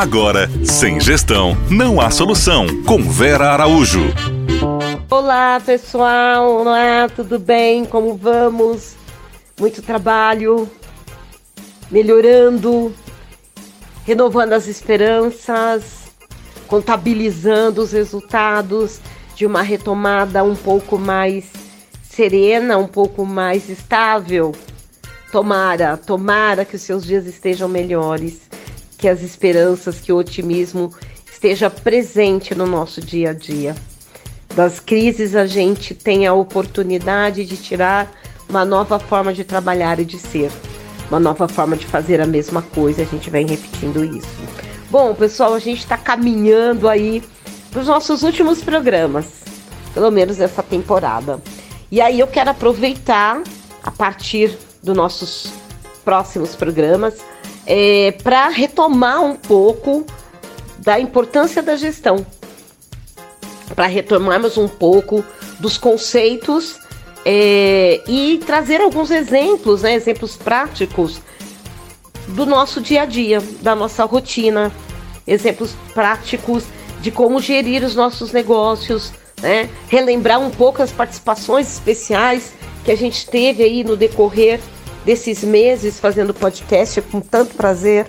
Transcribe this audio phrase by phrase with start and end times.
[0.00, 2.66] Agora, sem gestão, não há solução.
[2.84, 4.00] Com Vera Araújo.
[5.10, 6.62] Olá, pessoal.
[6.62, 7.84] Olá, tudo bem?
[7.84, 8.96] Como vamos?
[9.60, 10.66] Muito trabalho,
[11.90, 12.94] melhorando,
[14.06, 16.10] renovando as esperanças,
[16.66, 19.02] contabilizando os resultados
[19.36, 21.44] de uma retomada um pouco mais
[22.02, 24.54] serena, um pouco mais estável.
[25.30, 28.49] Tomara, tomara que os seus dias estejam melhores,
[29.00, 30.92] que as esperanças, que o otimismo
[31.32, 33.74] esteja presente no nosso dia a dia.
[34.54, 38.12] Das crises a gente tem a oportunidade de tirar
[38.46, 40.50] uma nova forma de trabalhar e de ser,
[41.08, 43.00] uma nova forma de fazer a mesma coisa.
[43.00, 44.28] A gente vem repetindo isso.
[44.90, 47.22] Bom, pessoal, a gente está caminhando aí
[47.70, 49.44] para os nossos últimos programas,
[49.94, 51.40] pelo menos essa temporada.
[51.90, 53.42] E aí eu quero aproveitar
[53.82, 55.50] a partir dos nossos
[56.04, 57.14] próximos programas
[57.66, 60.04] é, para retomar um pouco
[60.78, 62.24] da importância da gestão,
[63.74, 65.24] para retomarmos um pouco
[65.58, 66.78] dos conceitos
[67.24, 71.20] é, e trazer alguns exemplos, né, exemplos práticos
[72.28, 74.72] do nosso dia a dia, da nossa rotina,
[75.26, 76.64] exemplos práticos
[77.00, 79.68] de como gerir os nossos negócios, né?
[79.88, 82.52] relembrar um pouco as participações especiais
[82.84, 84.60] que a gente teve aí no decorrer
[85.04, 88.06] desses meses fazendo podcast com tanto prazer,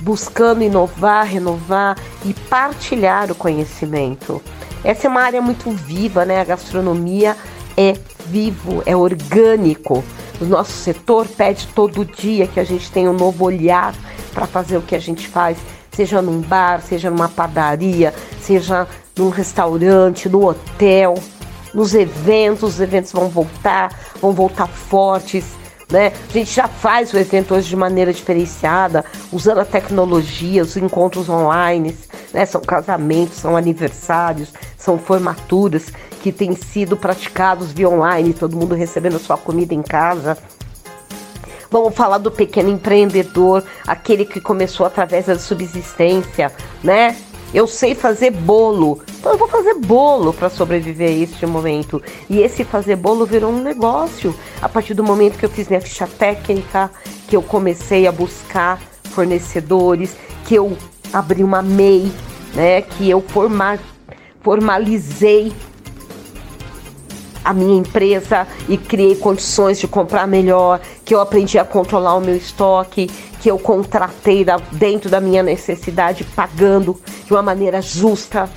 [0.00, 4.40] buscando inovar, renovar e partilhar o conhecimento.
[4.82, 6.40] Essa é uma área muito viva, né?
[6.40, 7.36] A gastronomia
[7.76, 7.92] é
[8.26, 10.02] vivo, é orgânico.
[10.40, 13.94] O nosso setor pede todo dia que a gente tenha um novo olhar
[14.32, 15.58] para fazer o que a gente faz
[15.94, 18.86] seja num bar, seja numa padaria, seja
[19.16, 21.14] num restaurante, no hotel,
[21.74, 25.44] nos eventos, os eventos vão voltar, vão voltar fortes.
[25.90, 26.12] Né?
[26.30, 31.28] A gente já faz o evento hoje de maneira diferenciada, usando a tecnologia, os encontros
[31.28, 31.96] online,
[32.32, 32.46] né?
[32.46, 35.92] são casamentos, são aniversários, são formaturas
[36.22, 40.38] que têm sido praticados via online, todo mundo recebendo sua comida em casa.
[41.72, 46.52] Vamos falar do pequeno empreendedor, aquele que começou através da subsistência,
[46.84, 47.16] né?
[47.54, 52.02] Eu sei fazer bolo, então eu vou fazer bolo para sobreviver a este momento.
[52.28, 54.34] E esse fazer bolo virou um negócio.
[54.60, 56.90] A partir do momento que eu fiz minha ficha técnica,
[57.26, 60.14] que eu comecei a buscar fornecedores,
[60.44, 60.76] que eu
[61.10, 62.12] abri uma MEI,
[62.54, 62.82] né?
[62.82, 63.78] Que eu formar,
[64.42, 65.50] formalizei
[67.44, 72.20] a minha empresa e criei condições de comprar melhor, que eu aprendi a controlar o
[72.20, 73.10] meu estoque,
[73.40, 78.48] que eu contratei dentro da minha necessidade, pagando de uma maneira justa.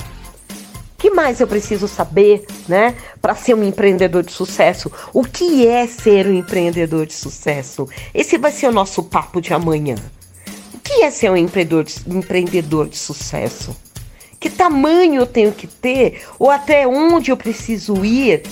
[0.93, 4.91] O que mais eu preciso saber, né, para ser um empreendedor de sucesso?
[5.13, 7.88] O que é ser um empreendedor de sucesso?
[8.13, 9.95] Esse vai ser o nosso papo de amanhã.
[10.73, 13.75] O que é ser um empreendedor de, empreendedor de sucesso?
[14.39, 18.43] Que tamanho eu tenho que ter ou até onde eu preciso ir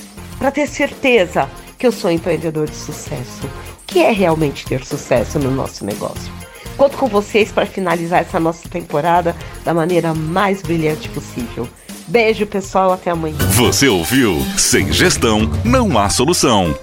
[0.43, 1.49] para ter certeza
[1.79, 3.47] que eu sou empreendedor de sucesso.
[3.81, 6.29] O que é realmente ter sucesso no nosso negócio?
[6.75, 11.65] Conto com vocês para finalizar essa nossa temporada da maneira mais brilhante possível.
[12.09, 12.91] Beijo, pessoal.
[12.91, 13.37] Até amanhã.
[13.51, 14.37] Você ouviu?
[14.57, 16.77] Sem gestão, não há solução.